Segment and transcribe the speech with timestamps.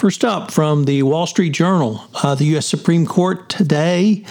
[0.00, 2.66] First up, from the Wall Street Journal, uh, the U.S.
[2.66, 4.24] Supreme Court today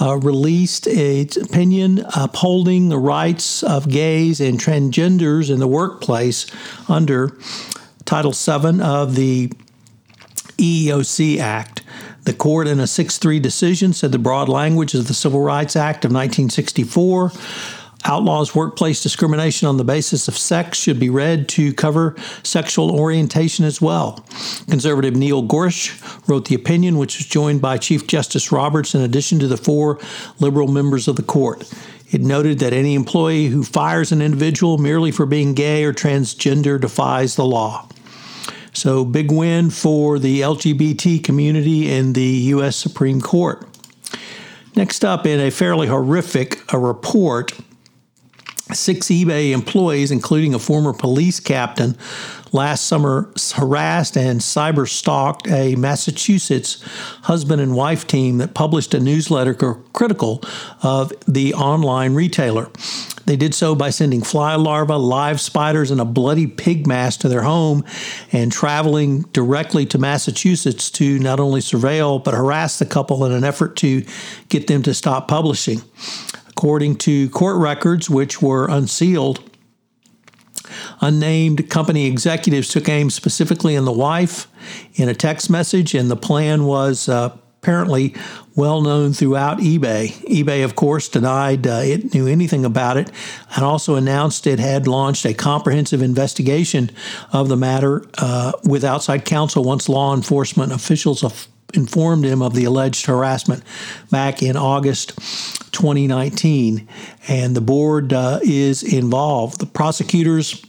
[0.00, 6.46] uh, released its opinion upholding the rights of gays and transgenders in the workplace
[6.88, 7.36] under
[8.04, 9.50] Title VII of the
[10.58, 11.82] EEOC Act.
[12.22, 15.74] The court, in a 6 3 decision, said the broad language of the Civil Rights
[15.74, 17.32] Act of 1964
[18.08, 23.64] outlaws workplace discrimination on the basis of sex should be read to cover sexual orientation
[23.64, 24.24] as well.
[24.68, 29.38] Conservative Neil Gorsuch wrote the opinion, which was joined by Chief Justice Roberts in addition
[29.40, 29.98] to the four
[30.38, 31.70] liberal members of the court.
[32.10, 36.80] It noted that any employee who fires an individual merely for being gay or transgender
[36.80, 37.88] defies the law.
[38.72, 42.76] So, big win for the LGBT community in the U.S.
[42.76, 43.66] Supreme Court.
[44.76, 47.52] Next up, in a fairly horrific a report,
[48.76, 51.96] Six eBay employees, including a former police captain,
[52.52, 56.82] last summer harassed and cyber stalked a Massachusetts
[57.22, 59.54] husband and wife team that published a newsletter
[59.92, 60.42] critical
[60.82, 62.70] of the online retailer.
[63.26, 67.28] They did so by sending fly larvae, live spiders, and a bloody pig mask to
[67.28, 67.84] their home
[68.30, 73.42] and traveling directly to Massachusetts to not only surveil but harass the couple in an
[73.42, 74.04] effort to
[74.48, 75.82] get them to stop publishing.
[76.56, 79.42] According to court records, which were unsealed,
[81.02, 84.48] unnamed company executives took aim specifically in the wife
[84.94, 88.14] in a text message, and the plan was uh, apparently
[88.54, 90.12] well known throughout eBay.
[90.30, 93.10] eBay, of course, denied uh, it knew anything about it
[93.54, 96.90] and also announced it had launched a comprehensive investigation
[97.34, 101.22] of the matter uh, with outside counsel once law enforcement officials
[101.74, 103.62] informed him of the alleged harassment
[104.10, 105.18] back in August
[105.76, 106.88] 2019,
[107.28, 109.60] and the board uh, is involved.
[109.60, 110.64] The prosecutors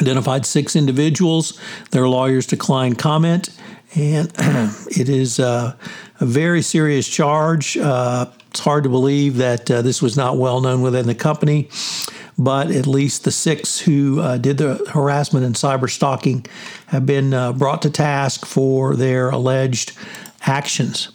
[0.00, 1.60] identified six individuals.
[1.90, 3.48] Their lawyers declined comment,
[3.96, 5.74] and it is uh,
[6.20, 7.76] a very serious charge.
[7.76, 11.68] Uh, it's hard to believe that uh, this was not well known within the company,
[12.38, 16.46] but at least the six who uh, did the harassment and cyber stalking
[16.86, 19.98] have been uh, brought to task for their alleged
[20.42, 21.08] actions.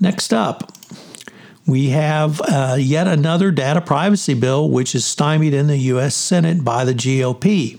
[0.00, 0.72] Next up,
[1.68, 6.14] we have uh, yet another data privacy bill, which is stymied in the U.S.
[6.14, 7.78] Senate by the GOP.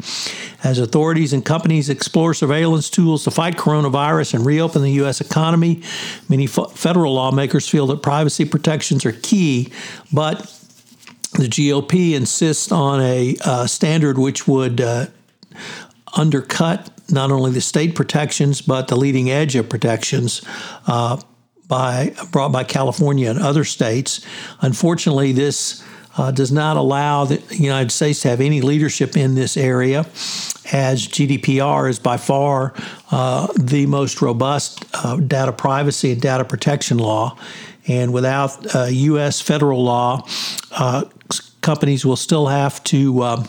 [0.64, 5.22] As authorities and companies explore surveillance tools to fight coronavirus and reopen the U.S.
[5.22, 5.82] economy,
[6.30, 9.74] many f- federal lawmakers feel that privacy protections are key,
[10.14, 10.42] but
[11.34, 15.08] the GOP insists on a uh, standard which would uh,
[16.16, 20.44] undercut not only the state protections but the leading edge of protections
[20.88, 21.20] uh,
[21.70, 24.26] by brought by California and other states.
[24.60, 25.82] Unfortunately, this
[26.18, 30.00] uh, does not allow the United States to have any leadership in this area,
[30.74, 32.74] as GDPR is by far
[33.12, 37.38] uh, the most robust uh, data privacy and data protection law.
[37.88, 39.40] And without U.S.
[39.40, 40.28] Uh, federal law,
[40.72, 41.06] uh,
[41.62, 43.48] companies will still have to um,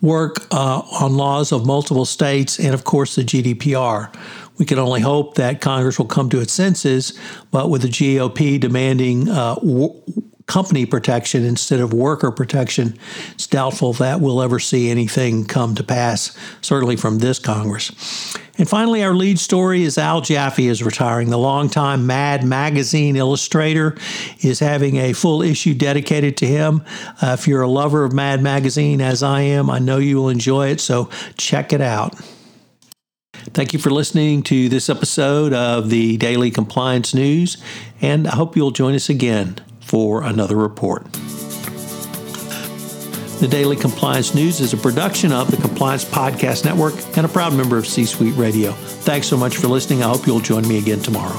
[0.00, 4.12] work uh, on laws of multiple states and, of course, the GDPR.
[4.58, 7.18] We can only hope that Congress will come to its senses,
[7.50, 10.02] but with the GOP demanding uh, w-
[10.46, 12.96] company protection instead of worker protection,
[13.32, 18.36] it's doubtful that we'll ever see anything come to pass, certainly from this Congress.
[18.58, 21.28] And finally, our lead story is Al Jaffee is retiring.
[21.28, 23.96] The longtime Mad Magazine illustrator
[24.40, 26.82] is having a full issue dedicated to him.
[27.20, 30.30] Uh, if you're a lover of Mad Magazine, as I am, I know you will
[30.30, 32.14] enjoy it, so check it out.
[33.52, 37.56] Thank you for listening to this episode of the Daily Compliance News,
[38.02, 41.04] and I hope you'll join us again for another report.
[43.40, 47.54] The Daily Compliance News is a production of the Compliance Podcast Network and a proud
[47.54, 48.72] member of C Suite Radio.
[48.72, 50.02] Thanks so much for listening.
[50.02, 51.38] I hope you'll join me again tomorrow.